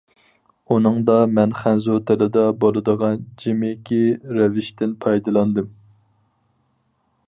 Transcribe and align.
ئۇنىڭدا 0.75 1.17
مەن 1.39 1.53
خەنزۇ 1.59 1.99
تىلىدا 2.07 2.47
بولىدىغان 2.63 3.21
جىمىكى 3.45 4.03
رەۋىشتىن 4.39 4.99
پايدىلاندىم. 5.05 5.71